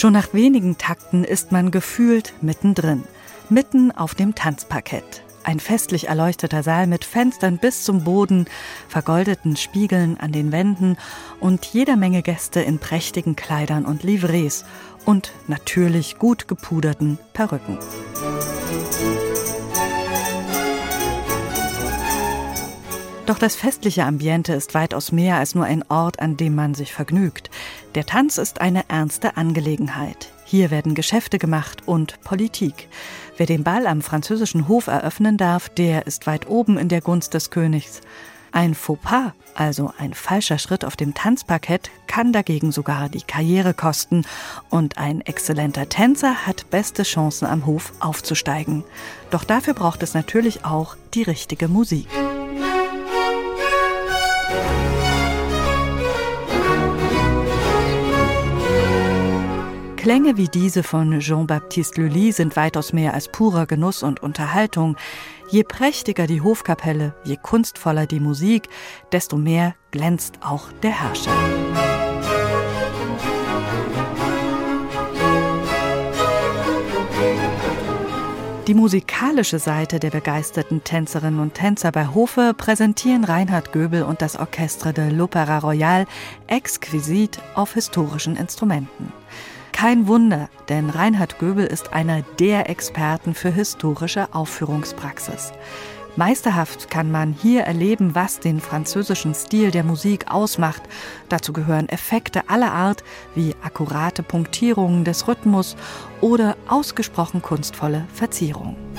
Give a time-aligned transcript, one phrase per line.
[0.00, 3.04] Schon nach wenigen Takten ist man gefühlt mittendrin,
[3.50, 5.22] mitten auf dem Tanzparkett.
[5.44, 8.46] Ein festlich erleuchteter Saal mit Fenstern bis zum Boden,
[8.88, 10.96] vergoldeten Spiegeln an den Wänden
[11.38, 14.64] und jeder Menge Gäste in prächtigen Kleidern und Livrees
[15.04, 17.76] und natürlich gut gepuderten Perücken.
[23.30, 26.92] Doch das festliche Ambiente ist weitaus mehr als nur ein Ort, an dem man sich
[26.92, 27.48] vergnügt.
[27.96, 30.32] Der Tanz ist eine ernste Angelegenheit.
[30.44, 32.88] Hier werden Geschäfte gemacht und Politik.
[33.36, 37.34] Wer den Ball am französischen Hof eröffnen darf, der ist weit oben in der Gunst
[37.34, 38.00] des Königs.
[38.52, 44.24] Ein Fauxpas, also ein falscher Schritt auf dem Tanzparkett, kann dagegen sogar die Karriere kosten.
[44.68, 48.84] Und ein exzellenter Tänzer hat beste Chancen am Hof aufzusteigen.
[49.30, 52.06] Doch dafür braucht es natürlich auch die richtige Musik.
[60.00, 64.96] Klänge wie diese von Jean-Baptiste Lully sind weitaus mehr als purer Genuss und Unterhaltung.
[65.50, 68.70] Je prächtiger die Hofkapelle, je kunstvoller die Musik,
[69.12, 71.34] desto mehr glänzt auch der Herrscher.
[78.68, 84.38] Die musikalische Seite der begeisterten Tänzerinnen und Tänzer bei Hofe präsentieren Reinhard Göbel und das
[84.38, 86.06] Orchestre de l'Opéra Royal
[86.46, 89.12] exquisit auf historischen Instrumenten.
[89.72, 95.52] Kein Wunder, denn Reinhard Göbel ist einer der Experten für historische Aufführungspraxis.
[96.16, 100.82] Meisterhaft kann man hier erleben, was den französischen Stil der Musik ausmacht.
[101.28, 103.04] Dazu gehören Effekte aller Art
[103.34, 105.76] wie akkurate Punktierungen des Rhythmus
[106.20, 108.89] oder ausgesprochen kunstvolle Verzierungen.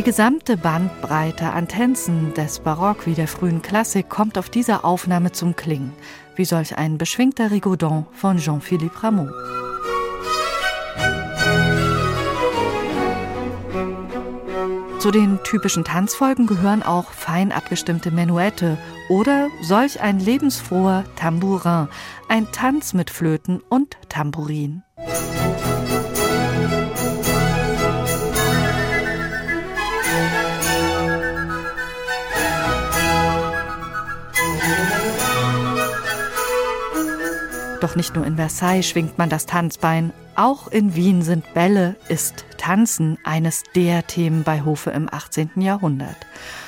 [0.00, 5.32] Die gesamte Bandbreite an Tänzen des Barock wie der frühen Klassik kommt auf dieser Aufnahme
[5.32, 5.92] zum Klingen,
[6.36, 9.28] wie solch ein beschwingter Rigaudon von Jean-Philippe Rameau.
[15.00, 18.78] Zu den typischen Tanzfolgen gehören auch fein abgestimmte Menuette
[19.10, 21.88] oder solch ein lebensfroher Tambourin,
[22.26, 24.82] ein Tanz mit Flöten und Tambourin.
[37.80, 42.44] Doch nicht nur in Versailles schwingt man das Tanzbein, auch in Wien sind Bälle, ist
[42.58, 45.52] Tanzen eines der Themen bei Hofe im 18.
[45.56, 46.16] Jahrhundert.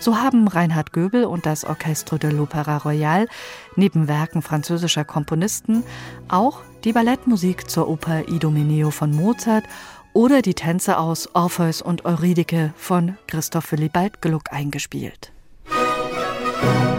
[0.00, 3.28] So haben Reinhard Göbel und das Orchestre de l'Opéra Royal
[3.76, 5.84] neben Werken französischer Komponisten
[6.28, 9.64] auch die Ballettmusik zur Oper Idomeneo von Mozart
[10.12, 15.32] oder die Tänze aus Orpheus und Eurydike von Christoph Willibald Gluck eingespielt.
[15.68, 16.95] Musik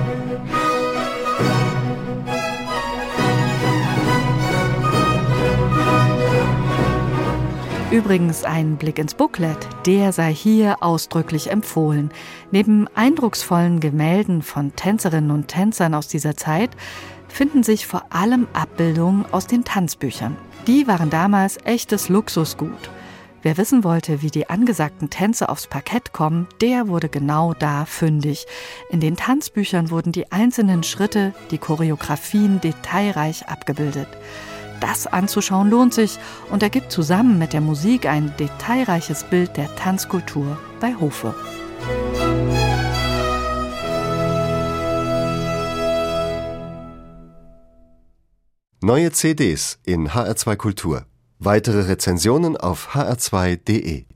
[7.97, 12.11] Übrigens ein Blick ins Booklet, der sei hier ausdrücklich empfohlen.
[12.51, 16.69] Neben eindrucksvollen Gemälden von Tänzerinnen und Tänzern aus dieser Zeit
[17.27, 20.37] finden sich vor allem Abbildungen aus den Tanzbüchern.
[20.67, 22.91] Die waren damals echtes Luxusgut.
[23.41, 28.45] Wer wissen wollte, wie die angesagten Tänze aufs Parkett kommen, der wurde genau da fündig.
[28.91, 34.09] In den Tanzbüchern wurden die einzelnen Schritte, die Choreografien detailreich abgebildet.
[34.79, 36.17] Das anzuschauen lohnt sich
[36.49, 41.33] und ergibt zusammen mit der Musik ein detailreiches Bild der Tanzkultur bei Hofe.
[48.81, 51.05] Neue CDs in HR2 Kultur.
[51.39, 54.07] Weitere Rezensionen auf hr2.de